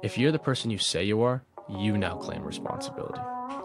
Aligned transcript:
if 0.00 0.16
you're 0.16 0.30
the 0.30 0.38
person 0.38 0.70
you 0.70 0.78
say 0.78 1.02
you 1.02 1.22
are, 1.22 1.42
you 1.68 1.98
now 1.98 2.14
claim 2.16 2.44
responsibility, 2.44 3.20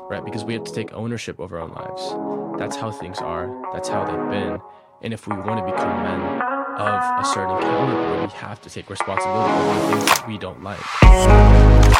right? 0.09 0.25
Because 0.25 0.43
we 0.43 0.53
have 0.53 0.63
to 0.63 0.73
take 0.73 0.91
ownership 0.93 1.37
of 1.37 1.53
our 1.53 1.59
own 1.59 1.71
lives. 1.73 2.57
That's 2.59 2.75
how 2.75 2.91
things 2.91 3.19
are, 3.19 3.47
that's 3.71 3.87
how 3.87 4.03
they've 4.03 4.31
been. 4.31 4.59
And 5.03 5.13
if 5.13 5.27
we 5.27 5.35
want 5.35 5.59
to 5.59 5.71
become 5.71 6.03
men 6.03 6.41
of 6.79 7.21
a 7.21 7.25
certain 7.25 7.59
caliber, 7.59 8.21
we 8.23 8.31
have 8.33 8.59
to 8.61 8.69
take 8.69 8.89
responsibility 8.89 9.51
for 9.53 9.73
the 9.75 9.91
things 9.91 10.05
that 10.05 10.27
we 10.27 10.39
don't 10.39 10.63
like. 10.63 10.79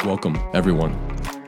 Welcome, 0.04 0.40
everyone. 0.54 0.98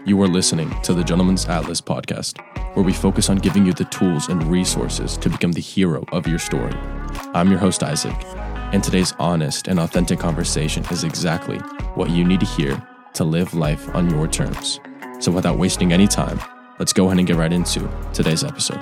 You 0.06 0.22
are 0.22 0.28
listening 0.28 0.70
to 0.84 0.94
the 0.94 1.04
Gentleman's 1.04 1.48
Atlas 1.48 1.82
podcast, 1.82 2.40
where 2.76 2.86
we 2.86 2.94
focus 2.94 3.32
on 3.32 3.38
giving 3.38 3.66
you 3.66 3.74
the 3.74 3.86
tools 3.86 4.30
and 4.30 4.44
resources 4.44 5.18
to 5.18 5.30
become 5.30 5.54
the 5.54 5.62
hero 5.62 6.06
of 6.12 6.28
your 6.28 6.38
story. 6.38 6.74
I'm 7.34 7.50
your 7.50 7.60
host, 7.60 7.82
Isaac, 7.82 8.16
and 8.72 8.84
today's 8.84 9.14
honest 9.18 9.68
and 9.68 9.80
authentic 9.80 10.20
conversation 10.20 10.86
is 10.92 11.04
exactly 11.04 11.60
what 11.96 12.10
you 12.10 12.24
need 12.24 12.42
to 12.42 12.46
hear 12.46 12.82
to 13.14 13.24
live 13.24 13.54
life 13.54 13.94
on 13.96 14.10
your 14.10 14.28
terms. 14.28 14.80
So, 15.20 15.32
without 15.32 15.58
wasting 15.58 15.94
any 15.94 16.08
time, 16.08 16.40
let's 16.78 16.94
go 16.94 17.06
ahead 17.06 17.18
and 17.18 17.28
get 17.28 17.38
right 17.38 17.52
into 17.52 17.90
today's 18.14 18.44
episode. 18.44 18.80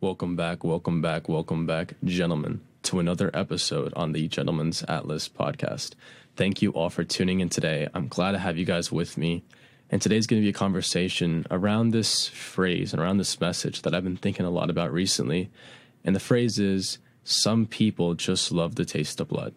Welcome 0.00 0.34
back, 0.34 0.64
welcome 0.64 1.00
back, 1.00 1.28
welcome 1.28 1.66
back, 1.66 1.94
gentlemen, 2.04 2.62
to 2.84 2.98
another 2.98 3.30
episode 3.34 3.92
on 3.94 4.12
the 4.12 4.26
Gentleman's 4.26 4.82
Atlas 4.88 5.28
podcast. 5.28 5.94
Thank 6.34 6.62
you 6.62 6.70
all 6.72 6.90
for 6.90 7.04
tuning 7.04 7.40
in 7.40 7.50
today. 7.50 7.88
I'm 7.94 8.08
glad 8.08 8.32
to 8.32 8.38
have 8.38 8.56
you 8.56 8.64
guys 8.64 8.90
with 8.90 9.16
me. 9.16 9.44
And 9.90 10.00
today's 10.00 10.26
going 10.26 10.40
to 10.40 10.44
be 10.44 10.48
a 10.48 10.54
conversation 10.54 11.46
around 11.50 11.90
this 11.90 12.26
phrase 12.26 12.94
and 12.94 13.02
around 13.02 13.18
this 13.18 13.38
message 13.38 13.82
that 13.82 13.94
I've 13.94 14.04
been 14.04 14.16
thinking 14.16 14.46
a 14.46 14.50
lot 14.50 14.70
about 14.70 14.90
recently. 14.90 15.50
And 16.02 16.16
the 16.16 16.20
phrase 16.20 16.58
is 16.58 16.98
some 17.24 17.66
people 17.66 18.14
just 18.14 18.52
love 18.52 18.74
the 18.74 18.84
taste 18.84 19.20
of 19.20 19.28
blood. 19.28 19.54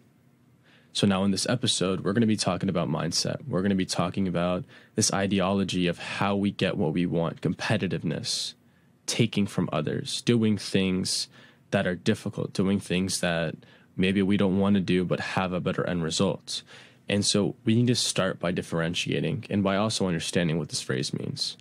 So, 0.92 1.06
now 1.06 1.24
in 1.24 1.30
this 1.30 1.48
episode, 1.48 2.00
we're 2.00 2.14
going 2.14 2.22
to 2.22 2.26
be 2.26 2.36
talking 2.36 2.70
about 2.70 2.88
mindset. 2.88 3.46
We're 3.46 3.60
going 3.60 3.70
to 3.70 3.76
be 3.76 3.84
talking 3.84 4.26
about 4.26 4.64
this 4.94 5.12
ideology 5.12 5.88
of 5.88 5.98
how 5.98 6.36
we 6.36 6.50
get 6.50 6.78
what 6.78 6.94
we 6.94 7.04
want, 7.04 7.42
competitiveness, 7.42 8.54
taking 9.04 9.46
from 9.46 9.68
others, 9.72 10.22
doing 10.22 10.56
things 10.56 11.28
that 11.70 11.86
are 11.86 11.94
difficult, 11.94 12.52
doing 12.52 12.80
things 12.80 13.20
that 13.20 13.56
maybe 13.96 14.22
we 14.22 14.36
don't 14.36 14.58
want 14.58 14.74
to 14.76 14.80
do 14.80 15.04
but 15.04 15.20
have 15.20 15.52
a 15.52 15.60
better 15.60 15.86
end 15.86 16.02
result. 16.02 16.62
And 17.08 17.24
so 17.24 17.56
we 17.64 17.74
need 17.74 17.88
to 17.88 17.94
start 17.94 18.40
by 18.40 18.52
differentiating 18.52 19.44
and 19.50 19.62
by 19.62 19.76
also 19.76 20.06
understanding 20.06 20.58
what 20.58 20.70
this 20.70 20.82
phrase 20.82 21.12
means. 21.12 21.56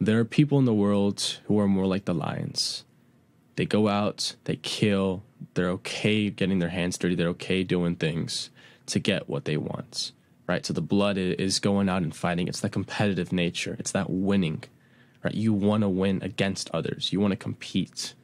There 0.00 0.18
are 0.18 0.24
people 0.24 0.58
in 0.58 0.64
the 0.64 0.74
world 0.74 1.38
who 1.44 1.58
are 1.58 1.68
more 1.68 1.86
like 1.86 2.04
the 2.04 2.14
lions. 2.14 2.84
They 3.56 3.66
go 3.66 3.88
out, 3.88 4.36
they 4.44 4.56
kill, 4.56 5.22
they're 5.54 5.70
okay 5.70 6.30
getting 6.30 6.58
their 6.58 6.68
hands 6.68 6.98
dirty, 6.98 7.14
they're 7.14 7.28
okay 7.28 7.64
doing 7.64 7.96
things 7.96 8.50
to 8.86 8.98
get 8.98 9.28
what 9.28 9.46
they 9.46 9.56
want, 9.56 10.12
right? 10.46 10.64
So 10.64 10.72
the 10.72 10.80
blood 10.82 11.16
is 11.18 11.58
going 11.58 11.88
out 11.88 12.02
and 12.02 12.14
fighting. 12.14 12.48
It's 12.48 12.60
that 12.60 12.72
competitive 12.72 13.32
nature, 13.32 13.76
it's 13.78 13.92
that 13.92 14.10
winning, 14.10 14.64
right? 15.24 15.34
You 15.34 15.52
want 15.52 15.82
to 15.82 15.88
win 15.88 16.20
against 16.22 16.70
others, 16.72 17.12
you 17.12 17.20
want 17.20 17.32
to 17.32 17.36
compete. 17.36 18.14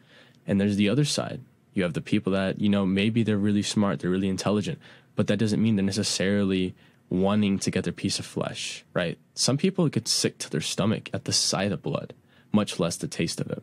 And 0.46 0.60
there's 0.60 0.76
the 0.76 0.88
other 0.88 1.04
side. 1.04 1.40
You 1.74 1.82
have 1.84 1.94
the 1.94 2.02
people 2.02 2.32
that, 2.32 2.60
you 2.60 2.68
know, 2.68 2.84
maybe 2.84 3.22
they're 3.22 3.38
really 3.38 3.62
smart, 3.62 4.00
they're 4.00 4.10
really 4.10 4.28
intelligent, 4.28 4.78
but 5.16 5.26
that 5.28 5.38
doesn't 5.38 5.62
mean 5.62 5.76
they're 5.76 5.84
necessarily 5.84 6.74
wanting 7.08 7.58
to 7.58 7.70
get 7.70 7.84
their 7.84 7.92
piece 7.92 8.18
of 8.18 8.26
flesh, 8.26 8.84
right? 8.92 9.18
Some 9.34 9.56
people 9.56 9.88
get 9.88 10.08
sick 10.08 10.38
to 10.38 10.50
their 10.50 10.60
stomach 10.60 11.10
at 11.14 11.24
the 11.24 11.32
sight 11.32 11.72
of 11.72 11.82
blood, 11.82 12.14
much 12.52 12.78
less 12.78 12.96
the 12.96 13.08
taste 13.08 13.40
of 13.40 13.50
it. 13.50 13.62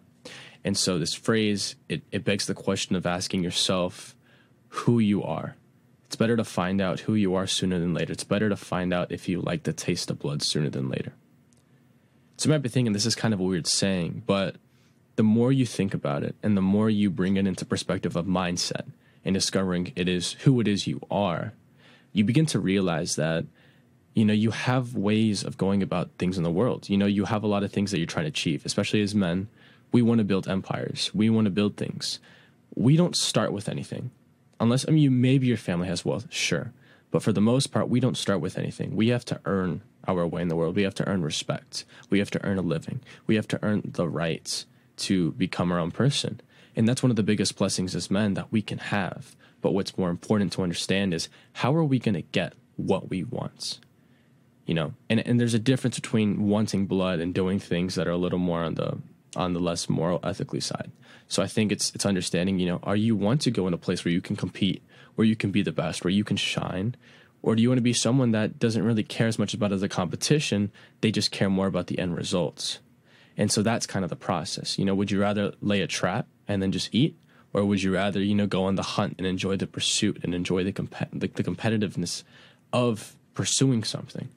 And 0.64 0.78
so 0.78 1.00
this 1.00 1.14
phrase, 1.14 1.76
it, 1.88 2.02
it 2.12 2.24
begs 2.24 2.46
the 2.46 2.54
question 2.54 2.96
of 2.96 3.06
asking 3.06 3.44
yourself 3.44 4.16
who 4.70 5.00
you 5.00 5.24
are. 5.24 5.56
It's 6.08 6.16
better 6.16 6.36
to 6.36 6.44
find 6.44 6.82
out 6.82 7.02
who 7.02 7.14
you 7.14 7.36
are 7.36 7.48
sooner 7.48 7.80
than 7.80 7.94
later. 7.94 8.12
It's 8.12 8.24
better 8.24 8.50
to 8.50 8.56
find 8.56 8.94
out 8.94 9.12
if 9.12 9.30
you 9.30 9.42
like 9.42 9.64
the 9.64 9.74
taste 9.74 10.10
of 10.10 10.20
blood 10.20 10.42
sooner 10.42 10.70
than 10.70 10.90
later. 10.90 11.14
So 12.38 12.48
you 12.50 12.54
might 12.54 12.62
be 12.62 12.70
thinking 12.70 12.94
this 12.94 13.06
is 13.06 13.16
kind 13.16 13.34
of 13.34 13.40
a 13.40 13.44
weird 13.44 13.68
saying, 13.68 14.24
but 14.26 14.56
the 15.18 15.24
more 15.24 15.52
you 15.52 15.66
think 15.66 15.94
about 15.94 16.24
it 16.24 16.36
and 16.42 16.58
the 16.58 16.62
more 16.62 16.90
you 16.90 17.10
bring 17.10 17.38
it 17.38 17.46
into 17.46 17.66
perspective 17.66 18.16
of 18.16 18.26
mindset, 18.26 18.88
and 19.26 19.34
discovering 19.34 19.92
it 19.96 20.08
is 20.08 20.34
who 20.44 20.60
it 20.60 20.68
is 20.68 20.88
you 20.88 21.00
are, 21.12 21.54
you 22.14 22.24
begin 22.24 22.46
to 22.48 22.60
realize 22.60 23.16
that 23.16 23.46
you 24.14 24.26
know 24.26 24.34
you 24.34 24.52
have 24.52 24.96
ways 24.96 25.44
of 25.44 25.58
going 25.58 25.84
about 25.84 26.10
things 26.18 26.38
in 26.38 26.44
the 26.44 26.52
world. 26.52 26.90
You 26.90 26.98
know, 26.98 27.06
you 27.06 27.26
have 27.26 27.44
a 27.44 27.48
lot 27.48 27.64
of 27.64 27.72
things 27.72 27.92
that 27.92 28.00
you're 28.00 28.08
trying 28.08 28.26
to 28.26 28.30
achieve, 28.30 28.66
especially 28.66 29.02
as 29.02 29.14
men. 29.14 29.48
We 29.92 30.02
want 30.02 30.20
to 30.20 30.24
build 30.24 30.48
empires. 30.48 31.12
We 31.14 31.30
want 31.30 31.46
to 31.46 31.52
build 31.52 31.78
things. 31.78 32.20
We 32.76 32.96
don't 32.96 33.16
start 33.16 33.52
with 33.52 33.68
anything. 33.68 34.12
Unless 34.60 34.88
I 34.88 34.92
mean 34.92 35.04
you 35.04 35.12
maybe 35.12 35.48
your 35.48 35.58
family 35.58 35.88
has 35.88 36.06
wealth, 36.06 36.28
sure. 36.30 36.74
But 37.12 37.24
for 37.24 37.32
the 37.32 37.42
most 37.42 37.68
part, 37.68 37.90
we 37.90 38.00
don't 38.00 38.18
start 38.18 38.40
with 38.40 38.58
anything. 38.58 38.96
We 38.96 39.08
have 39.08 39.26
to 39.26 39.40
earn 39.46 39.82
our 40.08 40.28
way 40.28 40.42
in 40.42 40.48
the 40.48 40.56
world. 40.56 40.76
We 40.76 40.84
have 40.84 40.96
to 40.96 41.08
earn 41.08 41.24
respect. 41.24 41.86
We 42.10 42.20
have 42.20 42.30
to 42.32 42.46
earn 42.46 42.58
a 42.58 42.62
living. 42.62 43.02
We 43.26 43.36
have 43.36 43.48
to 43.50 43.60
earn 43.64 43.82
the 43.84 44.08
rights 44.08 44.66
to 44.98 45.32
become 45.32 45.72
our 45.72 45.80
own 45.80 45.92
person. 45.92 46.42
And 46.76 46.88
that's 46.88 47.02
one 47.02 47.10
of 47.10 47.16
the 47.16 47.24
biggest 47.24 47.58
blessings 47.58 47.96
as 47.96 48.12
men 48.12 48.36
that 48.36 48.52
we 48.52 48.62
can 48.62 48.78
have. 48.78 49.36
But 49.62 49.74
what's 49.74 49.98
more 49.98 50.10
important 50.10 50.54
to 50.54 50.64
understand 50.64 51.14
is 51.14 51.30
how 51.54 51.76
are 51.76 51.84
we 51.84 52.00
going 52.00 52.16
to 52.16 52.22
get 52.22 52.54
what 52.76 53.10
we 53.10 53.24
want? 53.24 53.80
You 54.66 54.76
know, 54.76 54.94
and, 55.10 55.20
and 55.26 55.40
there's 55.40 55.56
a 55.56 55.60
difference 55.60 55.96
between 56.00 56.48
wanting 56.48 56.86
blood 56.86 57.20
and 57.20 57.34
doing 57.34 57.60
things 57.60 57.96
that 57.96 58.08
are 58.08 58.12
a 58.12 58.18
little 58.18 58.40
more 58.40 58.62
on 58.62 58.76
the 58.76 59.00
on 59.36 59.54
the 59.54 59.60
less 59.60 59.90
moral 59.90 60.20
ethically 60.24 60.60
side. 60.60 60.92
So 61.28 61.44
I 61.44 61.48
think 61.48 61.72
it's 61.72 61.94
it's 61.94 62.06
understanding, 62.06 62.60
you 62.60 62.68
know, 62.68 62.80
are 62.84 62.96
you 62.96 63.16
want 63.16 63.42
to 63.42 63.52
go 63.52 63.68
in 63.68 63.74
a 63.74 63.78
place 63.78 64.04
where 64.04 64.12
you 64.12 64.22
can 64.22 64.36
compete, 64.36 64.84
where 65.16 65.28
you 65.28 65.36
can 65.36 65.52
be 65.52 65.62
the 65.62 65.72
best, 65.72 66.04
where 66.04 66.12
you 66.12 66.24
can 66.24 66.38
shine? 66.38 66.96
Or 67.42 67.56
do 67.56 67.62
you 67.62 67.70
want 67.70 67.78
to 67.78 67.84
be 67.84 67.94
someone 67.94 68.32
that 68.32 68.60
doesn't 68.60 68.84
really 68.84 69.04
care 69.04 69.28
as 69.28 69.40
much 69.40 69.54
about 69.54 69.78
the 69.80 69.88
competition? 69.88 70.72
They 71.02 71.12
just 71.12 71.32
care 71.32 71.50
more 71.50 71.68
about 71.68 71.88
the 71.88 72.00
end 72.00 72.18
results. 72.18 72.80
And 73.38 73.52
so 73.52 73.62
that's 73.62 73.86
kind 73.86 74.04
of 74.04 74.10
the 74.10 74.18
process. 74.18 74.78
You 74.78 74.84
know, 74.84 74.94
would 74.94 75.12
you 75.12 75.22
rather 75.22 75.54
lay 75.62 75.82
a 75.82 75.88
trap 75.88 76.28
and 76.48 76.62
then 76.62 76.74
just 76.74 76.90
eat? 76.94 77.16
Or 77.54 77.64
would 77.64 77.82
you 77.82 77.94
rather, 77.94 78.22
you 78.22 78.36
know, 78.36 78.46
go 78.46 78.66
on 78.66 78.76
the 78.76 78.84
hunt 78.84 79.16
and 79.18 79.26
enjoy 79.26 79.56
the 79.56 79.68
pursuit 79.68 80.20
and 80.24 80.36
enjoy 80.36 80.64
the, 80.64 80.74
comp- 80.74 81.12
the, 81.14 81.28
the 81.28 81.44
competitiveness 81.44 82.24
of 82.74 83.16
pursuing 83.34 83.84
something? 83.84 84.30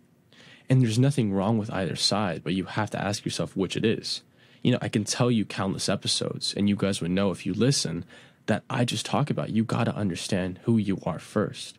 And 0.71 0.81
there's 0.81 0.99
nothing 0.99 1.33
wrong 1.33 1.59
with 1.59 1.71
either 1.73 1.97
side, 1.97 2.43
but 2.45 2.55
you 2.55 2.65
have 2.65 2.91
to 2.91 3.03
ask 3.03 3.25
yourself 3.25 3.57
which 3.57 3.77
it 3.77 3.85
is. 3.85 4.23
You 4.63 4.73
know, 4.73 4.79
I 4.81 4.89
can 4.89 5.05
tell 5.05 5.31
you 5.31 5.45
countless 5.45 5.89
episodes, 5.89 6.55
and 6.57 6.69
you 6.69 6.77
guys 6.77 7.01
would 7.01 7.11
know 7.11 7.31
if 7.31 7.45
you 7.45 7.53
listen 7.53 8.05
that 8.47 8.65
I 8.71 8.85
just 8.85 9.07
talk 9.07 9.31
about. 9.31 9.51
You 9.51 9.65
got 9.65 9.85
to 9.85 9.95
understand 9.95 10.61
who 10.65 10.79
you 10.79 10.99
are 11.05 11.19
first, 11.19 11.79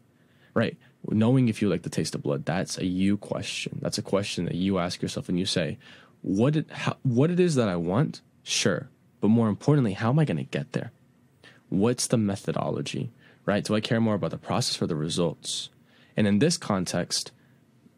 right? 0.53 0.77
Knowing 1.09 1.49
if 1.49 1.61
you 1.61 1.69
like 1.69 1.83
the 1.83 1.89
taste 1.89 2.15
of 2.15 2.23
blood, 2.23 2.45
that's 2.45 2.77
a 2.77 2.85
you 2.85 3.17
question. 3.17 3.79
That's 3.81 3.97
a 3.97 4.01
question 4.01 4.45
that 4.45 4.55
you 4.55 4.79
ask 4.79 5.01
yourself 5.01 5.27
and 5.29 5.39
you 5.39 5.45
say, 5.45 5.77
what 6.21 6.55
it, 6.55 6.71
how, 6.71 6.97
what 7.03 7.29
it 7.29 7.39
is 7.39 7.55
that 7.55 7.67
I 7.67 7.75
want, 7.75 8.21
sure. 8.43 8.89
But 9.19 9.27
more 9.27 9.49
importantly, 9.49 9.93
how 9.93 10.09
am 10.09 10.19
I 10.19 10.25
going 10.25 10.37
to 10.37 10.43
get 10.43 10.71
there? 10.71 10.91
What's 11.69 12.07
the 12.07 12.17
methodology, 12.17 13.11
right? 13.45 13.63
Do 13.63 13.75
I 13.75 13.81
care 13.81 13.99
more 13.99 14.15
about 14.15 14.31
the 14.31 14.37
process 14.37 14.81
or 14.81 14.87
the 14.87 14.95
results? 14.95 15.69
And 16.15 16.27
in 16.27 16.39
this 16.39 16.57
context, 16.57 17.31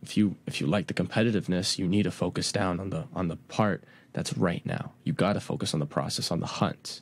if 0.05 0.15
you 0.15 0.35
if 0.45 0.61
you 0.61 0.67
like 0.67 0.87
the 0.87 0.93
competitiveness, 0.93 1.79
you 1.79 1.87
need 1.87 2.03
to 2.03 2.11
focus 2.11 2.51
down 2.51 2.79
on 2.79 2.91
the 2.91 3.05
on 3.13 3.27
the 3.27 3.37
part 3.37 3.83
that's 4.13 4.37
right 4.37 4.65
now. 4.65 4.91
You 5.03 5.13
got 5.13 5.33
to 5.33 5.39
focus 5.39 5.73
on 5.73 5.79
the 5.79 5.85
process, 5.85 6.31
on 6.31 6.39
the 6.39 6.45
hunt. 6.45 7.01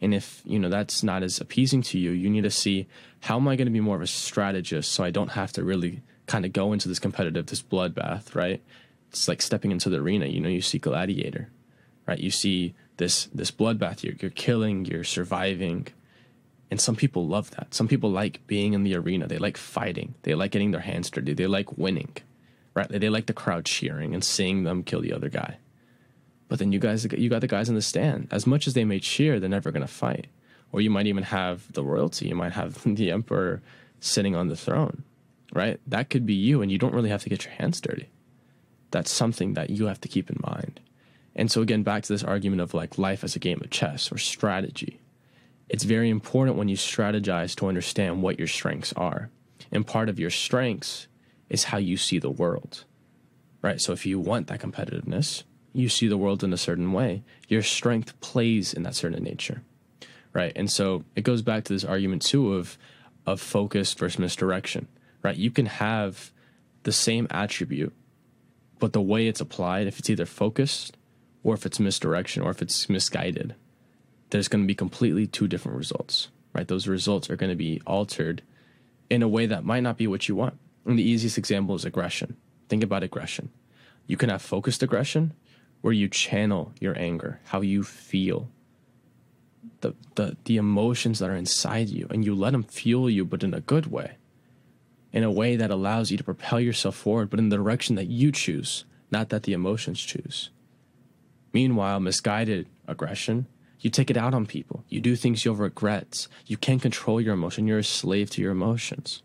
And 0.00 0.14
if 0.14 0.42
you 0.44 0.58
know 0.58 0.68
that's 0.68 1.02
not 1.02 1.22
as 1.22 1.40
appeasing 1.40 1.82
to 1.82 1.98
you, 1.98 2.10
you 2.10 2.28
need 2.28 2.44
to 2.44 2.50
see 2.50 2.86
how 3.20 3.36
am 3.36 3.48
I 3.48 3.56
going 3.56 3.66
to 3.66 3.72
be 3.72 3.80
more 3.80 3.96
of 3.96 4.02
a 4.02 4.06
strategist 4.06 4.92
so 4.92 5.02
I 5.02 5.10
don't 5.10 5.30
have 5.30 5.52
to 5.54 5.64
really 5.64 6.02
kind 6.26 6.44
of 6.44 6.52
go 6.52 6.72
into 6.72 6.88
this 6.88 6.98
competitive, 6.98 7.46
this 7.46 7.62
bloodbath, 7.62 8.34
right? 8.34 8.62
It's 9.10 9.28
like 9.28 9.40
stepping 9.42 9.70
into 9.70 9.88
the 9.88 9.98
arena. 9.98 10.26
You 10.26 10.40
know, 10.40 10.48
you 10.48 10.60
see 10.60 10.78
gladiator, 10.78 11.48
right? 12.06 12.18
You 12.18 12.30
see 12.30 12.74
this 12.98 13.26
this 13.26 13.50
bloodbath. 13.50 14.02
You're, 14.02 14.14
you're 14.20 14.30
killing, 14.30 14.84
you're 14.84 15.04
surviving, 15.04 15.88
and 16.70 16.80
some 16.80 16.96
people 16.96 17.26
love 17.26 17.50
that. 17.52 17.74
Some 17.74 17.88
people 17.88 18.10
like 18.10 18.46
being 18.46 18.72
in 18.72 18.82
the 18.82 18.94
arena. 18.96 19.26
They 19.26 19.38
like 19.38 19.56
fighting. 19.56 20.14
They 20.22 20.34
like 20.34 20.52
getting 20.52 20.70
their 20.70 20.80
hands 20.80 21.10
dirty. 21.10 21.34
They 21.34 21.46
like 21.46 21.76
winning, 21.76 22.16
right? 22.74 22.88
They 22.88 23.08
like 23.08 23.26
the 23.26 23.32
crowd 23.32 23.64
cheering 23.64 24.14
and 24.14 24.24
seeing 24.24 24.64
them 24.64 24.82
kill 24.82 25.00
the 25.00 25.12
other 25.12 25.28
guy. 25.28 25.58
But 26.48 26.58
then 26.58 26.72
you 26.72 26.78
guys, 26.78 27.06
you 27.16 27.30
got 27.30 27.40
the 27.40 27.46
guys 27.46 27.68
in 27.68 27.74
the 27.74 27.82
stand. 27.82 28.28
As 28.30 28.46
much 28.46 28.66
as 28.66 28.74
they 28.74 28.84
may 28.84 29.00
cheer, 29.00 29.40
they're 29.40 29.48
never 29.48 29.70
going 29.70 29.86
to 29.86 29.92
fight. 29.92 30.26
Or 30.70 30.80
you 30.80 30.90
might 30.90 31.06
even 31.06 31.24
have 31.24 31.70
the 31.72 31.82
royalty. 31.82 32.28
You 32.28 32.34
might 32.34 32.52
have 32.52 32.82
the 32.84 33.10
emperor 33.10 33.62
sitting 34.00 34.34
on 34.34 34.48
the 34.48 34.56
throne, 34.56 35.04
right? 35.52 35.80
That 35.86 36.10
could 36.10 36.26
be 36.26 36.34
you, 36.34 36.60
and 36.60 36.70
you 36.70 36.78
don't 36.78 36.94
really 36.94 37.10
have 37.10 37.22
to 37.22 37.28
get 37.28 37.44
your 37.44 37.54
hands 37.54 37.80
dirty. 37.80 38.10
That's 38.90 39.10
something 39.10 39.54
that 39.54 39.70
you 39.70 39.86
have 39.86 40.00
to 40.02 40.08
keep 40.08 40.28
in 40.28 40.40
mind. 40.46 40.80
And 41.34 41.50
so, 41.50 41.62
again, 41.62 41.82
back 41.82 42.02
to 42.02 42.12
this 42.12 42.24
argument 42.24 42.60
of 42.60 42.74
like 42.74 42.98
life 42.98 43.24
as 43.24 43.36
a 43.36 43.38
game 43.38 43.60
of 43.62 43.70
chess 43.70 44.12
or 44.12 44.18
strategy. 44.18 45.00
It's 45.68 45.84
very 45.84 46.10
important 46.10 46.58
when 46.58 46.68
you 46.68 46.76
strategize 46.76 47.56
to 47.56 47.68
understand 47.68 48.20
what 48.20 48.38
your 48.38 48.48
strengths 48.48 48.92
are. 48.92 49.30
And 49.70 49.86
part 49.86 50.10
of 50.10 50.18
your 50.18 50.28
strengths 50.28 51.06
is 51.52 51.64
how 51.64 51.78
you 51.78 51.96
see 51.96 52.18
the 52.18 52.30
world, 52.30 52.84
right? 53.60 53.80
So, 53.80 53.92
if 53.92 54.06
you 54.06 54.18
want 54.18 54.46
that 54.48 54.60
competitiveness, 54.60 55.44
you 55.74 55.88
see 55.88 56.08
the 56.08 56.16
world 56.16 56.42
in 56.42 56.52
a 56.52 56.56
certain 56.56 56.92
way, 56.92 57.22
your 57.46 57.62
strength 57.62 58.18
plays 58.20 58.72
in 58.72 58.82
that 58.82 58.96
certain 58.96 59.22
nature, 59.22 59.62
right? 60.32 60.52
And 60.56 60.72
so, 60.72 61.04
it 61.14 61.22
goes 61.22 61.42
back 61.42 61.64
to 61.64 61.72
this 61.72 61.84
argument 61.84 62.22
too 62.22 62.54
of 62.54 62.78
of 63.26 63.40
focus 63.40 63.94
versus 63.94 64.18
misdirection, 64.18 64.88
right? 65.22 65.36
You 65.36 65.50
can 65.50 65.66
have 65.66 66.32
the 66.82 66.90
same 66.90 67.28
attribute, 67.30 67.92
but 68.80 68.94
the 68.94 69.00
way 69.00 69.28
it's 69.28 69.40
applied, 69.40 69.86
if 69.86 69.98
it's 69.98 70.10
either 70.10 70.26
focused 70.26 70.96
or 71.44 71.54
if 71.54 71.66
it's 71.66 71.78
misdirection 71.78 72.42
or 72.42 72.50
if 72.50 72.62
it's 72.62 72.88
misguided, 72.88 73.54
there's 74.30 74.48
going 74.48 74.64
to 74.64 74.66
be 74.66 74.74
completely 74.74 75.26
two 75.26 75.46
different 75.46 75.76
results, 75.78 76.28
right? 76.54 76.66
Those 76.66 76.88
results 76.88 77.30
are 77.30 77.36
going 77.36 77.50
to 77.50 77.56
be 77.56 77.80
altered 77.86 78.42
in 79.10 79.22
a 79.22 79.28
way 79.28 79.46
that 79.46 79.64
might 79.64 79.82
not 79.82 79.98
be 79.98 80.06
what 80.06 80.26
you 80.28 80.34
want. 80.34 80.58
And 80.84 80.98
the 80.98 81.08
easiest 81.08 81.38
example 81.38 81.74
is 81.74 81.84
aggression. 81.84 82.36
Think 82.68 82.82
about 82.82 83.02
aggression. 83.02 83.50
You 84.06 84.16
can 84.16 84.30
have 84.30 84.42
focused 84.42 84.82
aggression 84.82 85.34
where 85.80 85.92
you 85.92 86.08
channel 86.08 86.72
your 86.80 86.98
anger, 86.98 87.40
how 87.44 87.60
you 87.60 87.82
feel, 87.82 88.48
the, 89.80 89.94
the, 90.14 90.36
the 90.44 90.56
emotions 90.56 91.18
that 91.18 91.30
are 91.30 91.36
inside 91.36 91.88
you, 91.88 92.06
and 92.10 92.24
you 92.24 92.34
let 92.34 92.52
them 92.52 92.62
fuel 92.62 93.10
you, 93.10 93.24
but 93.24 93.42
in 93.42 93.54
a 93.54 93.60
good 93.60 93.86
way, 93.86 94.16
in 95.12 95.22
a 95.22 95.30
way 95.30 95.56
that 95.56 95.70
allows 95.70 96.10
you 96.10 96.16
to 96.16 96.24
propel 96.24 96.60
yourself 96.60 96.96
forward, 96.96 97.30
but 97.30 97.38
in 97.38 97.48
the 97.48 97.56
direction 97.56 97.96
that 97.96 98.06
you 98.06 98.32
choose, 98.32 98.84
not 99.10 99.28
that 99.28 99.42
the 99.42 99.52
emotions 99.52 100.00
choose. 100.00 100.50
Meanwhile, 101.52 102.00
misguided 102.00 102.68
aggression, 102.88 103.46
you 103.80 103.90
take 103.90 104.10
it 104.10 104.16
out 104.16 104.32
on 104.32 104.46
people. 104.46 104.84
You 104.88 105.00
do 105.00 105.16
things 105.16 105.44
you'll 105.44 105.56
regret. 105.56 106.28
You 106.46 106.56
can't 106.56 106.80
control 106.80 107.20
your 107.20 107.34
emotion. 107.34 107.66
You're 107.66 107.78
a 107.78 107.84
slave 107.84 108.30
to 108.30 108.40
your 108.40 108.52
emotions. 108.52 109.22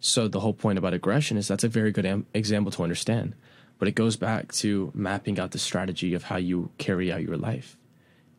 So, 0.00 0.28
the 0.28 0.40
whole 0.40 0.54
point 0.54 0.78
about 0.78 0.94
aggression 0.94 1.36
is 1.36 1.48
that's 1.48 1.64
a 1.64 1.68
very 1.68 1.90
good 1.90 2.06
am- 2.06 2.26
example 2.32 2.70
to 2.72 2.82
understand. 2.82 3.34
But 3.78 3.88
it 3.88 3.94
goes 3.94 4.16
back 4.16 4.52
to 4.54 4.92
mapping 4.94 5.38
out 5.38 5.52
the 5.52 5.58
strategy 5.58 6.14
of 6.14 6.24
how 6.24 6.36
you 6.36 6.70
carry 6.78 7.12
out 7.12 7.22
your 7.22 7.36
life. 7.36 7.76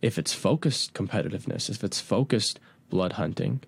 If 0.01 0.17
it's 0.17 0.33
focused 0.33 0.93
competitiveness, 0.93 1.69
if 1.69 1.83
it's 1.83 1.99
focused 1.99 2.59
blood 2.89 3.13
hunting, 3.13 3.61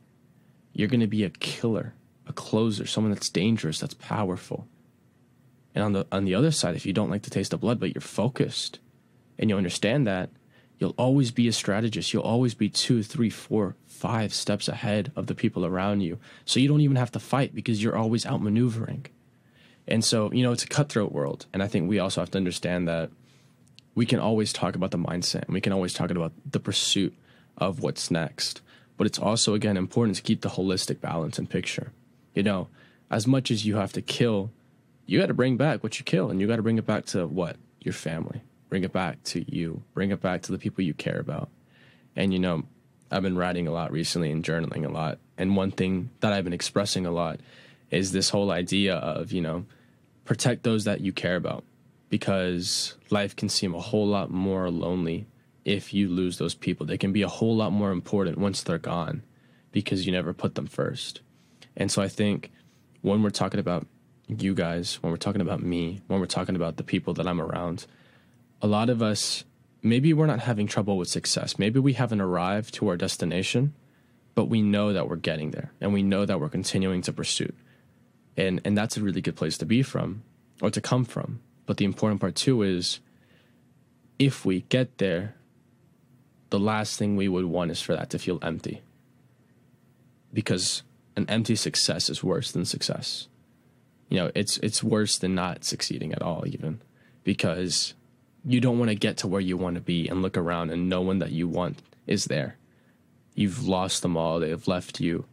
you're 0.73 0.87
going 0.87 1.01
to 1.01 1.07
be 1.07 1.23
a 1.23 1.29
killer, 1.29 1.93
a 2.27 2.33
closer, 2.33 2.85
someone 2.85 3.11
that's 3.13 3.29
dangerous, 3.29 3.79
that's 3.79 3.93
powerful. 3.93 4.67
And 5.75 5.83
on 5.83 5.93
the 5.93 6.05
on 6.11 6.25
the 6.25 6.35
other 6.35 6.51
side, 6.51 6.75
if 6.75 6.85
you 6.85 6.93
don't 6.93 7.09
like 7.09 7.23
the 7.23 7.29
taste 7.29 7.53
of 7.53 7.61
blood, 7.61 7.79
but 7.79 7.93
you're 7.93 8.01
focused 8.01 8.79
and 9.37 9.49
you 9.49 9.57
understand 9.57 10.05
that, 10.07 10.29
you'll 10.81 10.95
always 10.97 11.29
be 11.29 11.47
a 11.47 11.53
strategist. 11.53 12.11
You'll 12.11 12.23
always 12.23 12.55
be 12.55 12.67
two, 12.67 13.03
three, 13.03 13.29
four, 13.29 13.75
five 13.85 14.33
steps 14.33 14.67
ahead 14.67 15.11
of 15.15 15.27
the 15.27 15.35
people 15.35 15.63
around 15.63 16.01
you. 16.01 16.17
So 16.43 16.59
you 16.59 16.67
don't 16.67 16.81
even 16.81 16.97
have 16.97 17.11
to 17.11 17.19
fight 17.19 17.53
because 17.53 17.81
you're 17.81 17.95
always 17.95 18.25
outmaneuvering. 18.25 19.05
And 19.87 20.03
so, 20.03 20.31
you 20.33 20.41
know, 20.41 20.51
it's 20.51 20.63
a 20.63 20.67
cutthroat 20.67 21.11
world. 21.11 21.45
And 21.53 21.61
I 21.61 21.67
think 21.67 21.87
we 21.87 21.99
also 21.99 22.19
have 22.19 22.31
to 22.31 22.37
understand 22.37 22.87
that 22.87 23.11
we 23.93 24.07
can 24.07 24.19
always 24.19 24.51
talk 24.51 24.75
about 24.75 24.91
the 24.91 24.97
mindset 24.97 25.43
and 25.43 25.53
we 25.53 25.61
can 25.61 25.71
always 25.71 25.93
talk 25.93 26.09
about 26.09 26.33
the 26.49 26.59
pursuit 26.59 27.15
of 27.57 27.81
what's 27.81 28.09
next. 28.09 28.61
But 28.97 29.05
it's 29.05 29.19
also, 29.19 29.53
again, 29.53 29.77
important 29.77 30.17
to 30.17 30.23
keep 30.23 30.41
the 30.41 30.49
holistic 30.49 30.99
balance 30.99 31.37
and 31.37 31.49
picture. 31.49 31.91
You 32.33 32.43
know, 32.43 32.69
as 33.11 33.27
much 33.27 33.51
as 33.51 33.65
you 33.65 33.75
have 33.75 33.93
to 33.93 34.01
kill 34.01 34.51
you 35.11 35.19
got 35.19 35.27
to 35.27 35.33
bring 35.33 35.57
back 35.57 35.83
what 35.83 35.99
you 35.99 36.05
kill 36.05 36.29
and 36.29 36.39
you 36.39 36.47
got 36.47 36.55
to 36.55 36.61
bring 36.61 36.77
it 36.77 36.85
back 36.85 37.05
to 37.07 37.27
what? 37.27 37.57
Your 37.81 37.93
family. 37.93 38.41
Bring 38.71 38.85
it 38.85 38.93
back 38.93 39.21
to 39.25 39.43
you. 39.53 39.83
Bring 39.93 40.11
it 40.11 40.21
back 40.21 40.43
to 40.43 40.53
the 40.53 40.57
people 40.57 40.81
you 40.81 40.93
care 40.93 41.19
about. 41.19 41.49
And, 42.15 42.31
you 42.31 42.39
know, 42.39 42.63
I've 43.11 43.21
been 43.21 43.37
writing 43.37 43.67
a 43.67 43.71
lot 43.71 43.91
recently 43.91 44.31
and 44.31 44.45
journaling 44.45 44.85
a 44.85 44.89
lot. 44.89 45.19
And 45.37 45.57
one 45.57 45.71
thing 45.71 46.09
that 46.21 46.31
I've 46.31 46.45
been 46.45 46.53
expressing 46.53 47.05
a 47.05 47.11
lot 47.11 47.41
is 47.89 48.13
this 48.13 48.29
whole 48.29 48.49
idea 48.49 48.95
of, 48.95 49.33
you 49.33 49.41
know, 49.41 49.65
protect 50.23 50.63
those 50.63 50.85
that 50.85 51.01
you 51.01 51.11
care 51.11 51.35
about 51.35 51.65
because 52.09 52.95
life 53.09 53.35
can 53.35 53.49
seem 53.49 53.75
a 53.75 53.81
whole 53.81 54.07
lot 54.07 54.31
more 54.31 54.69
lonely 54.69 55.27
if 55.65 55.93
you 55.93 56.07
lose 56.07 56.37
those 56.37 56.55
people. 56.55 56.85
They 56.85 56.97
can 56.97 57.11
be 57.11 57.23
a 57.23 57.27
whole 57.27 57.57
lot 57.57 57.73
more 57.73 57.91
important 57.91 58.37
once 58.37 58.63
they're 58.63 58.77
gone 58.77 59.21
because 59.73 60.05
you 60.05 60.13
never 60.13 60.31
put 60.31 60.55
them 60.55 60.67
first. 60.67 61.19
And 61.75 61.91
so 61.91 62.01
I 62.01 62.07
think 62.07 62.51
when 63.01 63.21
we're 63.21 63.31
talking 63.31 63.59
about 63.59 63.85
you 64.29 64.53
guys, 64.53 65.03
when 65.03 65.11
we're 65.11 65.17
talking 65.17 65.41
about 65.41 65.61
me, 65.61 65.99
when 66.07 66.21
we're 66.21 66.25
talking 66.25 66.55
about 66.55 66.77
the 66.77 66.83
people 66.83 67.13
that 67.15 67.27
I'm 67.27 67.41
around, 67.41 67.85
a 68.61 68.67
lot 68.67 68.89
of 68.89 69.01
us, 69.01 69.43
maybe 69.81 70.13
we're 70.13 70.27
not 70.27 70.39
having 70.39 70.67
trouble 70.67 70.97
with 70.97 71.07
success. 71.07 71.57
Maybe 71.57 71.79
we 71.79 71.93
haven't 71.93 72.21
arrived 72.21 72.73
to 72.75 72.87
our 72.87 72.97
destination, 72.97 73.73
but 74.35 74.45
we 74.45 74.61
know 74.61 74.93
that 74.93 75.09
we're 75.09 75.15
getting 75.15 75.51
there 75.51 75.71
and 75.81 75.93
we 75.93 76.03
know 76.03 76.25
that 76.25 76.39
we're 76.39 76.49
continuing 76.49 77.01
to 77.03 77.13
pursue. 77.13 77.51
And, 78.37 78.61
and 78.63 78.77
that's 78.77 78.97
a 78.97 79.01
really 79.01 79.21
good 79.21 79.35
place 79.35 79.57
to 79.59 79.65
be 79.65 79.83
from 79.83 80.23
or 80.61 80.69
to 80.69 80.81
come 80.81 81.05
from. 81.05 81.41
But 81.65 81.77
the 81.77 81.85
important 81.85 82.21
part 82.21 82.35
too 82.35 82.61
is 82.61 82.99
if 84.19 84.45
we 84.45 84.61
get 84.61 84.97
there, 84.97 85.35
the 86.49 86.59
last 86.59 86.97
thing 86.97 87.15
we 87.15 87.27
would 87.27 87.45
want 87.45 87.71
is 87.71 87.81
for 87.81 87.95
that 87.95 88.09
to 88.11 88.19
feel 88.19 88.39
empty. 88.41 88.81
Because 90.33 90.83
an 91.15 91.25
empty 91.27 91.55
success 91.55 92.09
is 92.09 92.23
worse 92.23 92.51
than 92.51 92.65
success 92.65 93.27
you 94.11 94.17
know, 94.17 94.29
it's 94.35 94.57
it's 94.57 94.83
worse 94.83 95.17
than 95.17 95.33
not 95.33 95.63
succeeding 95.63 96.11
at 96.11 96.21
all, 96.21 96.43
even 96.45 96.81
because 97.23 97.93
you 98.45 98.59
don't 98.59 98.79
want 98.79 98.89
to 98.89 98.95
get 98.95 99.17
to 99.17 99.27
where 99.27 99.41
you 99.41 99.57
want 99.57 99.75
to 99.75 99.81
be 99.81 100.07
and 100.07 100.21
look 100.21 100.37
around 100.37 100.71
and 100.71 100.89
no 100.89 101.01
one 101.01 101.19
that 101.19 101.31
you 101.31 101.47
want 101.47 101.81
is 102.07 102.25
there. 102.25 102.57
You've 103.35 103.67
lost 103.67 104.01
them 104.01 104.17
all. 104.17 104.39
They 104.39 104.49
have 104.49 104.67
left 104.67 104.99
you. 104.99 105.25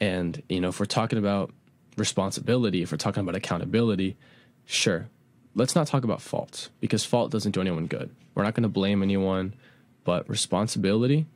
And, 0.00 0.42
you 0.48 0.60
know, 0.60 0.68
if 0.68 0.78
we're 0.78 0.86
talking 0.86 1.18
about 1.18 1.50
responsibility, 1.96 2.82
if 2.82 2.92
we're 2.92 2.98
talking 2.98 3.22
about 3.22 3.34
accountability, 3.34 4.16
sure, 4.64 5.08
let's 5.54 5.74
not 5.74 5.86
talk 5.86 6.04
about 6.04 6.22
fault 6.22 6.68
because 6.80 7.04
fault 7.04 7.30
doesn't 7.30 7.52
do 7.52 7.60
anyone 7.60 7.86
good. 7.86 8.10
We're 8.34 8.44
not 8.44 8.54
going 8.54 8.62
to 8.62 8.68
blame 8.68 9.02
anyone, 9.02 9.54
but 10.04 10.28
responsibility, 10.28 11.26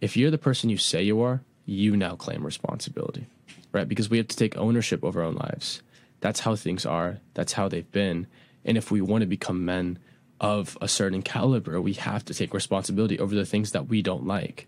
if 0.00 0.16
you're 0.16 0.30
the 0.30 0.38
person 0.38 0.70
you 0.70 0.78
say 0.78 1.02
you 1.02 1.20
are, 1.20 1.42
you 1.66 1.96
now 1.96 2.14
claim 2.14 2.46
responsibility, 2.46 3.26
right? 3.72 3.88
Because 3.88 4.08
we 4.08 4.16
have 4.16 4.28
to 4.28 4.36
take 4.36 4.56
ownership 4.56 5.02
of 5.02 5.16
our 5.16 5.22
own 5.22 5.34
lives. 5.34 5.82
That's 6.20 6.40
how 6.40 6.56
things 6.56 6.86
are. 6.86 7.18
That's 7.34 7.52
how 7.52 7.68
they've 7.68 7.90
been. 7.92 8.26
And 8.64 8.78
if 8.78 8.90
we 8.90 9.00
want 9.00 9.22
to 9.22 9.26
become 9.26 9.64
men 9.64 9.98
of 10.40 10.76
a 10.80 10.88
certain 10.88 11.22
caliber, 11.22 11.80
we 11.80 11.94
have 11.94 12.24
to 12.26 12.34
take 12.34 12.52
responsibility 12.52 13.18
over 13.18 13.34
the 13.34 13.46
things 13.46 13.72
that 13.72 13.88
we 13.88 14.02
don't 14.02 14.26
like. 14.26 14.66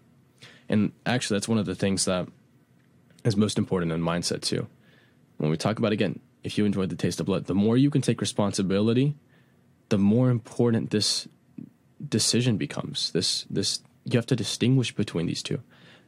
And 0.69 0.93
actually, 1.06 1.37
that's 1.37 1.49
one 1.49 1.59
of 1.59 1.67
the 1.67 1.75
things 1.75 2.05
that 2.05 2.29
is 3.25 3.37
most 3.37 3.59
important 3.59 3.93
in 3.93 4.00
mindset, 4.00 4.43
too. 4.43 4.67
When 5.37 5.50
we 5.50 5.56
talk 5.56 5.79
about, 5.79 5.93
again, 5.93 6.20
if 6.43 6.59
you 6.59 6.65
enjoyed 6.65 6.88
the 6.88 6.97
taste 6.97 7.20
of 7.20 7.26
blood, 7.26 7.47
the 7.47 7.55
more 7.55 7.76
you 7.76 7.91
can 7.91 8.03
take 8.03 8.20
responsibility, 8.20 9.15
the 9.88 9.99
more 9.99 10.31
important 10.31 10.91
this 10.91 11.29
decision 12.06 12.56
becomes. 12.56 13.11
This, 13.12 13.44
this, 13.50 13.81
you 14.05 14.19
have 14.19 14.26
to 14.26 14.37
distinguish 14.37 14.94
between 14.94 15.26
these 15.26 15.43
two 15.43 15.61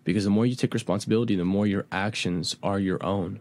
because 0.05 0.25
the 0.25 0.31
more 0.31 0.47
you 0.47 0.55
take 0.55 0.75
responsibility, 0.75 1.37
the 1.37 1.45
more 1.45 1.67
your 1.67 1.87
actions 1.93 2.56
are 2.63 2.79
your 2.79 3.03
own. 3.05 3.41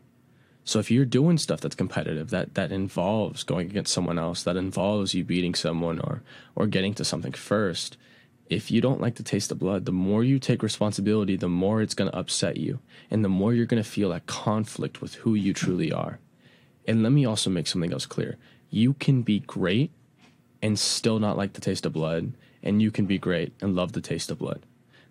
So 0.63 0.79
if 0.79 0.91
you're 0.91 1.05
doing 1.05 1.37
stuff 1.37 1.61
that's 1.61 1.75
competitive, 1.75 2.29
that 2.29 2.53
that 2.53 2.71
involves 2.71 3.43
going 3.43 3.69
against 3.69 3.93
someone 3.93 4.19
else, 4.19 4.43
that 4.43 4.57
involves 4.57 5.13
you 5.13 5.23
beating 5.23 5.55
someone 5.55 5.99
or 5.99 6.21
or 6.55 6.67
getting 6.67 6.93
to 6.95 7.05
something 7.05 7.33
first, 7.33 7.97
if 8.49 8.71
you 8.71 8.81
don't 8.81 9.01
like 9.01 9.15
the 9.15 9.23
taste 9.23 9.51
of 9.51 9.59
blood, 9.59 9.85
the 9.85 9.91
more 9.91 10.23
you 10.23 10.39
take 10.39 10.63
responsibility, 10.63 11.35
the 11.35 11.47
more 11.47 11.81
it's 11.81 11.93
going 11.93 12.09
to 12.09 12.17
upset 12.17 12.57
you, 12.57 12.79
and 13.11 13.23
the 13.23 13.29
more 13.29 13.53
you're 13.53 13.65
going 13.65 13.81
to 13.81 13.89
feel 13.89 14.09
that 14.09 14.25
conflict 14.25 15.01
with 15.01 15.15
who 15.15 15.35
you 15.35 15.53
truly 15.53 15.91
are. 15.91 16.19
And 16.87 17.03
let 17.03 17.11
me 17.11 17.25
also 17.25 17.49
make 17.49 17.67
something 17.67 17.93
else 17.93 18.07
clear. 18.07 18.37
You 18.71 18.93
can 18.93 19.21
be 19.21 19.39
great 19.39 19.91
and 20.61 20.77
still 20.77 21.19
not 21.19 21.37
like 21.37 21.53
the 21.53 21.61
taste 21.61 21.85
of 21.85 21.93
blood, 21.93 22.33
and 22.63 22.81
you 22.81 22.91
can 22.91 23.05
be 23.05 23.17
great 23.17 23.53
and 23.61 23.75
love 23.75 23.93
the 23.93 24.01
taste 24.01 24.31
of 24.31 24.39
blood. 24.39 24.65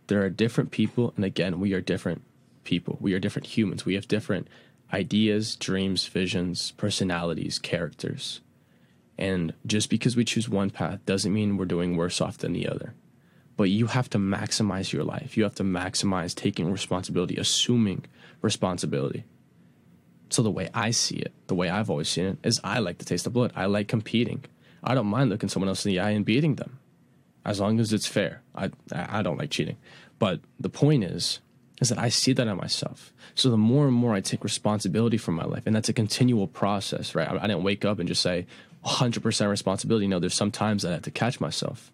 There 0.08 0.22
are 0.22 0.30
different 0.30 0.72
people, 0.72 1.12
and 1.16 1.24
again, 1.24 1.60
we 1.60 1.72
are 1.72 1.80
different 1.80 2.22
people. 2.64 2.98
We 3.00 3.14
are 3.14 3.20
different 3.20 3.46
humans. 3.46 3.84
We 3.84 3.94
have 3.94 4.08
different 4.08 4.48
ideas, 4.92 5.56
dreams, 5.56 6.06
visions, 6.06 6.72
personalities, 6.72 7.58
characters. 7.58 8.40
And 9.18 9.52
just 9.66 9.90
because 9.90 10.16
we 10.16 10.24
choose 10.24 10.48
one 10.48 10.70
path 10.70 11.04
doesn't 11.04 11.32
mean 11.32 11.56
we're 11.56 11.64
doing 11.64 11.96
worse 11.96 12.20
off 12.20 12.38
than 12.38 12.52
the 12.52 12.68
other. 12.68 12.94
But 13.56 13.70
you 13.70 13.88
have 13.88 14.08
to 14.10 14.18
maximize 14.18 14.92
your 14.92 15.02
life. 15.02 15.36
You 15.36 15.42
have 15.42 15.56
to 15.56 15.64
maximize 15.64 16.34
taking 16.34 16.70
responsibility, 16.70 17.36
assuming 17.36 18.04
responsibility. 18.40 19.24
So, 20.30 20.42
the 20.42 20.50
way 20.50 20.68
I 20.74 20.92
see 20.92 21.16
it, 21.16 21.32
the 21.48 21.54
way 21.54 21.68
I've 21.68 21.90
always 21.90 22.08
seen 22.08 22.26
it, 22.26 22.38
is 22.44 22.60
I 22.62 22.78
like 22.78 22.98
the 22.98 23.04
taste 23.04 23.26
of 23.26 23.32
blood. 23.32 23.52
I 23.56 23.64
like 23.64 23.88
competing. 23.88 24.44
I 24.84 24.94
don't 24.94 25.06
mind 25.06 25.30
looking 25.30 25.48
someone 25.48 25.68
else 25.68 25.84
in 25.84 25.90
the 25.90 25.98
eye 25.98 26.10
and 26.10 26.24
beating 26.24 26.54
them 26.54 26.78
as 27.44 27.60
long 27.60 27.80
as 27.80 27.92
it's 27.92 28.06
fair. 28.06 28.42
I, 28.54 28.70
I 28.92 29.22
don't 29.22 29.38
like 29.38 29.50
cheating. 29.50 29.78
But 30.18 30.40
the 30.60 30.68
point 30.68 31.02
is, 31.02 31.40
is 31.80 31.88
that 31.90 31.98
I 31.98 32.08
see 32.08 32.32
that 32.32 32.46
in 32.46 32.56
myself. 32.56 33.12
So 33.34 33.50
the 33.50 33.56
more 33.56 33.86
and 33.86 33.94
more 33.94 34.14
I 34.14 34.20
take 34.20 34.42
responsibility 34.42 35.16
for 35.16 35.32
my 35.32 35.44
life, 35.44 35.62
and 35.66 35.74
that's 35.74 35.88
a 35.88 35.92
continual 35.92 36.46
process, 36.46 37.14
right? 37.14 37.28
I, 37.28 37.36
I 37.36 37.46
didn't 37.46 37.62
wake 37.62 37.84
up 37.84 37.98
and 37.98 38.08
just 38.08 38.22
say 38.22 38.46
100% 38.84 39.50
responsibility. 39.50 40.06
No, 40.06 40.18
there's 40.18 40.34
some 40.34 40.50
times 40.50 40.82
that 40.82 40.90
I 40.90 40.94
have 40.94 41.02
to 41.02 41.10
catch 41.10 41.40
myself. 41.40 41.92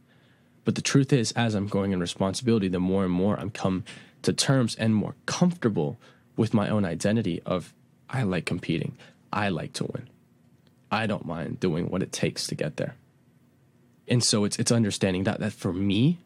But 0.65 0.77
the 0.77 0.83
truth 0.83 1.13
is, 1.13 1.33
as 1.33 1.55
I'm 1.55 1.67
going 1.67 1.93
in 1.93 2.01
responsibility, 2.01 2.69
the 2.69 2.81
more 2.81 3.05
and 3.05 3.13
more 3.13 3.39
I'm 3.39 3.51
come 3.51 3.85
to 4.23 4.33
terms 4.33 4.75
and 4.77 4.95
more 4.95 5.15
comfortable 5.27 5.99
with 6.37 6.55
my 6.55 6.69
own 6.69 6.85
identity 6.85 7.43
of 7.45 7.75
I 8.09 8.23
like 8.23 8.47
competing. 8.47 8.97
I 9.33 9.51
like 9.51 9.75
to 9.75 9.85
win. 9.85 10.09
I 10.91 11.07
don't 11.07 11.27
mind 11.27 11.61
doing 11.61 11.91
what 11.91 12.03
it 12.03 12.13
takes 12.13 12.47
to 12.47 12.55
get 12.55 12.77
there. 12.77 12.95
And 14.09 14.23
so 14.23 14.45
it's 14.45 14.59
it's 14.59 14.73
understanding 14.73 15.25
that 15.25 15.41
that 15.41 15.53
for 15.53 15.73
me, 15.73 16.19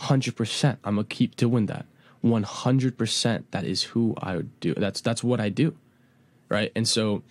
100%, 0.00 0.76
I'm 0.84 0.94
going 0.94 1.06
to 1.06 1.14
keep 1.14 1.36
doing 1.36 1.66
that 1.66 1.86
100% 2.24 3.44
that 3.50 3.64
is 3.64 3.82
who 3.84 4.14
I 4.20 4.36
would 4.36 4.60
do. 4.60 4.74
That's 4.74 5.00
that's 5.00 5.24
what 5.24 5.40
I 5.40 5.48
do. 5.48 5.76
Right? 6.48 6.72
And 6.74 6.86
so 6.86 7.22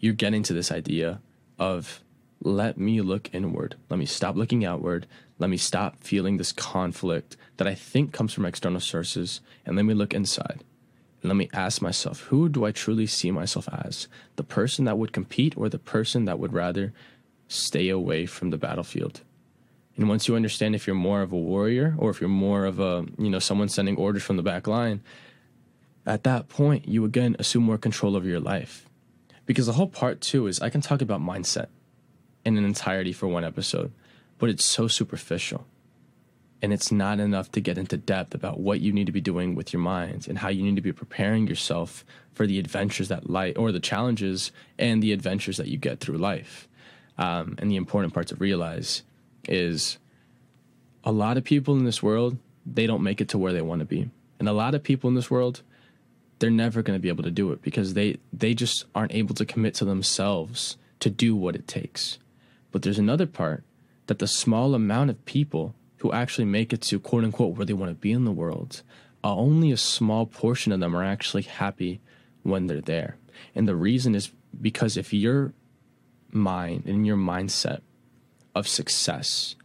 you're 0.00 0.14
getting 0.14 0.42
to 0.44 0.52
this 0.52 0.72
idea 0.72 1.20
of 1.58 2.00
let 2.40 2.76
me 2.76 3.00
look 3.00 3.32
inward. 3.32 3.76
Let 3.88 3.98
me 3.98 4.06
stop 4.06 4.36
looking 4.36 4.64
outward. 4.64 5.06
Let 5.38 5.50
me 5.50 5.56
stop 5.56 6.02
feeling 6.02 6.36
this 6.36 6.52
conflict 6.52 7.36
that 7.56 7.66
I 7.66 7.74
think 7.74 8.12
comes 8.12 8.32
from 8.32 8.44
external 8.44 8.80
sources 8.80 9.40
and 9.64 9.76
let 9.76 9.84
me 9.84 9.94
look 9.94 10.12
inside. 10.12 10.62
And 11.22 11.30
let 11.30 11.36
me 11.36 11.48
ask 11.54 11.80
myself, 11.80 12.20
who 12.24 12.50
do 12.50 12.66
I 12.66 12.72
truly 12.72 13.06
see 13.06 13.30
myself 13.30 13.66
as? 13.72 14.08
The 14.36 14.44
person 14.44 14.84
that 14.84 14.98
would 14.98 15.12
compete 15.12 15.56
or 15.56 15.70
the 15.70 15.78
person 15.78 16.26
that 16.26 16.38
would 16.38 16.52
rather 16.52 16.92
stay 17.48 17.88
away 17.88 18.26
from 18.26 18.50
the 18.50 18.58
battlefield? 18.58 19.22
And 19.96 20.08
once 20.08 20.26
you 20.26 20.34
understand 20.34 20.74
if 20.74 20.86
you're 20.86 20.96
more 20.96 21.22
of 21.22 21.32
a 21.32 21.36
warrior 21.36 21.94
or 21.98 22.10
if 22.10 22.20
you're 22.20 22.28
more 22.28 22.64
of 22.64 22.80
a, 22.80 23.06
you 23.16 23.30
know, 23.30 23.38
someone 23.38 23.68
sending 23.68 23.96
orders 23.96 24.22
from 24.22 24.36
the 24.36 24.42
back 24.42 24.66
line, 24.66 25.02
at 26.06 26.24
that 26.24 26.48
point, 26.48 26.88
you 26.88 27.04
again 27.04 27.36
assume 27.38 27.62
more 27.62 27.78
control 27.78 28.16
over 28.16 28.26
your 28.26 28.40
life. 28.40 28.88
Because 29.46 29.66
the 29.66 29.74
whole 29.74 29.88
part 29.88 30.20
too 30.20 30.46
is 30.46 30.60
I 30.60 30.70
can 30.70 30.80
talk 30.80 31.00
about 31.00 31.20
mindset 31.20 31.68
in 32.44 32.58
an 32.58 32.64
entirety 32.64 33.12
for 33.12 33.28
one 33.28 33.44
episode, 33.44 33.92
but 34.38 34.50
it's 34.50 34.64
so 34.64 34.88
superficial. 34.88 35.66
And 36.60 36.72
it's 36.72 36.90
not 36.90 37.20
enough 37.20 37.52
to 37.52 37.60
get 37.60 37.76
into 37.76 37.96
depth 37.96 38.34
about 38.34 38.58
what 38.58 38.80
you 38.80 38.90
need 38.90 39.06
to 39.06 39.12
be 39.12 39.20
doing 39.20 39.54
with 39.54 39.72
your 39.72 39.82
mind 39.82 40.26
and 40.28 40.38
how 40.38 40.48
you 40.48 40.62
need 40.62 40.76
to 40.76 40.82
be 40.82 40.92
preparing 40.92 41.46
yourself 41.46 42.06
for 42.32 42.46
the 42.46 42.58
adventures 42.58 43.08
that 43.08 43.28
life 43.28 43.54
or 43.58 43.70
the 43.70 43.80
challenges 43.80 44.50
and 44.78 45.02
the 45.02 45.12
adventures 45.12 45.58
that 45.58 45.68
you 45.68 45.76
get 45.76 46.00
through 46.00 46.16
life. 46.16 46.66
Um, 47.18 47.56
and 47.58 47.70
the 47.70 47.76
important 47.76 48.14
part 48.14 48.28
to 48.28 48.36
realize 48.36 49.02
is 49.48 49.98
a 51.04 51.12
lot 51.12 51.36
of 51.36 51.44
people 51.44 51.76
in 51.76 51.84
this 51.84 52.02
world, 52.02 52.36
they 52.66 52.86
don't 52.86 53.02
make 53.02 53.20
it 53.20 53.28
to 53.30 53.38
where 53.38 53.52
they 53.52 53.62
want 53.62 53.80
to 53.80 53.84
be. 53.84 54.10
And 54.38 54.48
a 54.48 54.52
lot 54.52 54.74
of 54.74 54.82
people 54.82 55.08
in 55.08 55.14
this 55.14 55.30
world, 55.30 55.62
they're 56.38 56.50
never 56.50 56.82
going 56.82 56.98
to 56.98 57.02
be 57.02 57.08
able 57.08 57.22
to 57.24 57.30
do 57.30 57.52
it 57.52 57.62
because 57.62 57.94
they 57.94 58.18
they 58.32 58.54
just 58.54 58.84
aren't 58.94 59.14
able 59.14 59.34
to 59.34 59.44
commit 59.44 59.74
to 59.74 59.84
themselves 59.84 60.76
to 61.00 61.10
do 61.10 61.36
what 61.36 61.54
it 61.54 61.68
takes. 61.68 62.18
But 62.72 62.82
there's 62.82 62.98
another 62.98 63.26
part 63.26 63.62
that 64.06 64.18
the 64.18 64.26
small 64.26 64.74
amount 64.74 65.10
of 65.10 65.24
people 65.24 65.74
who 65.98 66.12
actually 66.12 66.44
make 66.44 66.72
it 66.72 66.82
to 66.82 66.98
quote 66.98 67.24
unquote 67.24 67.56
where 67.56 67.66
they 67.66 67.72
want 67.72 67.90
to 67.90 67.94
be 67.94 68.12
in 68.12 68.24
the 68.24 68.32
world, 68.32 68.82
uh, 69.22 69.34
only 69.34 69.70
a 69.72 69.76
small 69.76 70.26
portion 70.26 70.72
of 70.72 70.80
them 70.80 70.94
are 70.94 71.04
actually 71.04 71.42
happy 71.42 72.00
when 72.42 72.66
they're 72.66 72.80
there. 72.80 73.16
And 73.54 73.66
the 73.66 73.76
reason 73.76 74.14
is 74.14 74.32
because 74.60 74.96
if 74.96 75.12
your 75.12 75.54
mind 76.30 76.84
and 76.86 77.06
your 77.06 77.16
mindset 77.16 77.80
of 78.54 78.68
success 78.68 79.56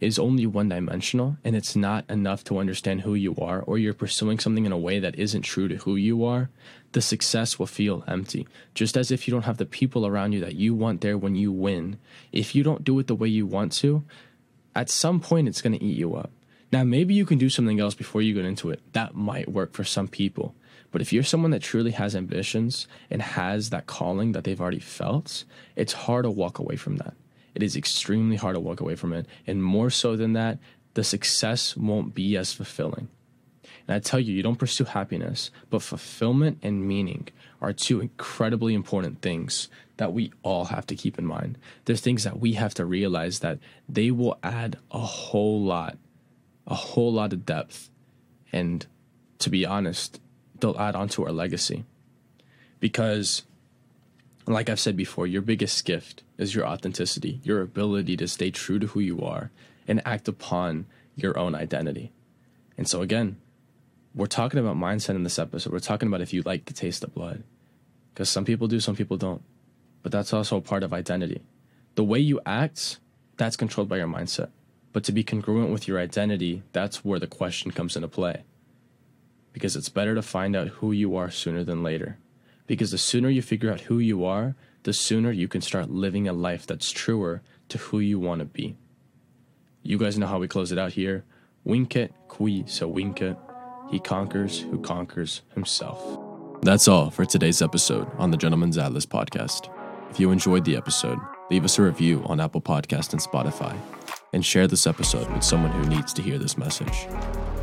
is 0.00 0.18
only 0.18 0.46
one 0.46 0.68
dimensional 0.68 1.36
and 1.44 1.56
it's 1.56 1.74
not 1.74 2.04
enough 2.08 2.44
to 2.44 2.58
understand 2.58 3.00
who 3.00 3.14
you 3.14 3.34
are, 3.40 3.60
or 3.62 3.78
you're 3.78 3.94
pursuing 3.94 4.38
something 4.38 4.64
in 4.64 4.72
a 4.72 4.78
way 4.78 4.98
that 5.00 5.18
isn't 5.18 5.42
true 5.42 5.66
to 5.68 5.76
who 5.78 5.96
you 5.96 6.24
are, 6.24 6.50
the 6.92 7.02
success 7.02 7.58
will 7.58 7.66
feel 7.66 8.04
empty. 8.06 8.46
Just 8.74 8.96
as 8.96 9.10
if 9.10 9.26
you 9.26 9.32
don't 9.32 9.44
have 9.44 9.58
the 9.58 9.66
people 9.66 10.06
around 10.06 10.32
you 10.32 10.40
that 10.40 10.54
you 10.54 10.74
want 10.74 11.00
there 11.00 11.18
when 11.18 11.34
you 11.34 11.50
win, 11.50 11.98
if 12.32 12.54
you 12.54 12.62
don't 12.62 12.84
do 12.84 12.98
it 12.98 13.08
the 13.08 13.14
way 13.14 13.28
you 13.28 13.46
want 13.46 13.72
to, 13.72 14.04
at 14.74 14.88
some 14.88 15.20
point 15.20 15.48
it's 15.48 15.62
going 15.62 15.76
to 15.76 15.84
eat 15.84 15.98
you 15.98 16.14
up. 16.14 16.30
Now, 16.70 16.84
maybe 16.84 17.14
you 17.14 17.24
can 17.24 17.38
do 17.38 17.48
something 17.48 17.80
else 17.80 17.94
before 17.94 18.22
you 18.22 18.34
get 18.34 18.44
into 18.44 18.70
it. 18.70 18.80
That 18.92 19.14
might 19.14 19.48
work 19.50 19.72
for 19.72 19.84
some 19.84 20.06
people. 20.06 20.54
But 20.90 21.00
if 21.00 21.12
you're 21.12 21.22
someone 21.22 21.50
that 21.50 21.62
truly 21.62 21.92
has 21.92 22.14
ambitions 22.14 22.86
and 23.10 23.20
has 23.20 23.70
that 23.70 23.86
calling 23.86 24.32
that 24.32 24.44
they've 24.44 24.60
already 24.60 24.78
felt, 24.78 25.44
it's 25.76 25.92
hard 25.92 26.24
to 26.24 26.30
walk 26.30 26.58
away 26.58 26.76
from 26.76 26.96
that 26.96 27.14
it 27.58 27.64
is 27.64 27.74
extremely 27.74 28.36
hard 28.36 28.54
to 28.54 28.60
walk 28.60 28.80
away 28.80 28.94
from 28.94 29.12
it. 29.12 29.26
And 29.44 29.64
more 29.64 29.90
so 29.90 30.14
than 30.14 30.32
that, 30.34 30.60
the 30.94 31.02
success 31.02 31.76
won't 31.76 32.14
be 32.14 32.36
as 32.36 32.52
fulfilling. 32.52 33.08
And 33.88 33.96
I 33.96 33.98
tell 33.98 34.20
you, 34.20 34.32
you 34.32 34.44
don't 34.44 34.60
pursue 34.60 34.84
happiness, 34.84 35.50
but 35.68 35.82
fulfillment 35.82 36.60
and 36.62 36.86
meaning 36.86 37.26
are 37.60 37.72
two 37.72 38.00
incredibly 38.00 38.74
important 38.74 39.22
things 39.22 39.68
that 39.96 40.12
we 40.12 40.32
all 40.44 40.66
have 40.66 40.86
to 40.86 40.94
keep 40.94 41.18
in 41.18 41.26
mind. 41.26 41.58
There's 41.86 42.00
things 42.00 42.22
that 42.22 42.38
we 42.38 42.52
have 42.52 42.74
to 42.74 42.84
realize 42.84 43.40
that 43.40 43.58
they 43.88 44.12
will 44.12 44.38
add 44.44 44.78
a 44.92 45.00
whole 45.00 45.60
lot, 45.60 45.98
a 46.64 46.76
whole 46.76 47.12
lot 47.12 47.32
of 47.32 47.44
depth. 47.44 47.90
And 48.52 48.86
to 49.40 49.50
be 49.50 49.66
honest, 49.66 50.20
they'll 50.60 50.78
add 50.78 50.94
on 50.94 51.08
to 51.08 51.24
our 51.24 51.32
legacy. 51.32 51.84
Because 52.78 53.42
like 54.54 54.70
I've 54.70 54.80
said 54.80 54.96
before, 54.96 55.26
your 55.26 55.42
biggest 55.42 55.84
gift 55.84 56.22
is 56.38 56.54
your 56.54 56.66
authenticity, 56.66 57.40
your 57.42 57.60
ability 57.60 58.16
to 58.16 58.26
stay 58.26 58.50
true 58.50 58.78
to 58.78 58.86
who 58.86 59.00
you 59.00 59.20
are 59.20 59.50
and 59.86 60.00
act 60.06 60.26
upon 60.28 60.86
your 61.16 61.38
own 61.38 61.54
identity. 61.54 62.12
And 62.76 62.88
so, 62.88 63.02
again, 63.02 63.36
we're 64.14 64.26
talking 64.26 64.58
about 64.58 64.76
mindset 64.76 65.16
in 65.16 65.22
this 65.22 65.38
episode. 65.38 65.72
We're 65.72 65.80
talking 65.80 66.08
about 66.08 66.20
if 66.20 66.32
you 66.32 66.42
like 66.42 66.64
the 66.64 66.72
taste 66.72 67.04
of 67.04 67.14
blood. 67.14 67.42
Because 68.14 68.30
some 68.30 68.44
people 68.44 68.68
do, 68.68 68.80
some 68.80 68.96
people 68.96 69.16
don't. 69.16 69.42
But 70.02 70.12
that's 70.12 70.32
also 70.32 70.56
a 70.56 70.62
part 70.62 70.82
of 70.82 70.92
identity. 70.94 71.42
The 71.94 72.04
way 72.04 72.18
you 72.18 72.40
act, 72.46 72.98
that's 73.36 73.56
controlled 73.56 73.88
by 73.88 73.98
your 73.98 74.06
mindset. 74.06 74.50
But 74.92 75.04
to 75.04 75.12
be 75.12 75.24
congruent 75.24 75.70
with 75.70 75.86
your 75.86 75.98
identity, 75.98 76.62
that's 76.72 77.04
where 77.04 77.18
the 77.18 77.26
question 77.26 77.70
comes 77.70 77.96
into 77.96 78.08
play. 78.08 78.44
Because 79.52 79.76
it's 79.76 79.88
better 79.88 80.14
to 80.14 80.22
find 80.22 80.56
out 80.56 80.68
who 80.68 80.92
you 80.92 81.16
are 81.16 81.30
sooner 81.30 81.64
than 81.64 81.82
later 81.82 82.16
because 82.68 82.92
the 82.92 82.98
sooner 82.98 83.28
you 83.28 83.42
figure 83.42 83.72
out 83.72 83.80
who 83.82 83.98
you 83.98 84.24
are, 84.24 84.54
the 84.84 84.92
sooner 84.92 85.32
you 85.32 85.48
can 85.48 85.60
start 85.60 85.90
living 85.90 86.28
a 86.28 86.32
life 86.32 86.64
that's 86.64 86.92
truer 86.92 87.42
to 87.68 87.78
who 87.78 87.98
you 87.98 88.20
want 88.20 88.38
to 88.38 88.44
be. 88.44 88.76
You 89.82 89.98
guys 89.98 90.16
know 90.16 90.26
how 90.26 90.38
we 90.38 90.46
close 90.46 90.70
it 90.70 90.78
out 90.78 90.92
here. 90.92 91.24
Vincit 91.66 92.12
qui 92.28 92.64
se 92.66 92.84
vincit. 92.84 93.36
He 93.90 93.98
conquers 93.98 94.60
who 94.60 94.80
conquers 94.80 95.42
himself. 95.54 96.00
That's 96.60 96.88
all 96.88 97.10
for 97.10 97.24
today's 97.24 97.62
episode 97.62 98.08
on 98.18 98.30
the 98.30 98.36
Gentleman's 98.36 98.78
Atlas 98.78 99.06
podcast. 99.06 99.70
If 100.10 100.20
you 100.20 100.30
enjoyed 100.30 100.64
the 100.64 100.76
episode, 100.76 101.18
leave 101.50 101.64
us 101.64 101.78
a 101.78 101.82
review 101.82 102.22
on 102.26 102.40
Apple 102.40 102.60
Podcast 102.60 103.12
and 103.12 103.22
Spotify, 103.22 103.76
and 104.32 104.44
share 104.44 104.66
this 104.66 104.86
episode 104.86 105.30
with 105.32 105.42
someone 105.42 105.70
who 105.70 105.88
needs 105.88 106.12
to 106.14 106.22
hear 106.22 106.38
this 106.38 106.58
message. 106.58 107.06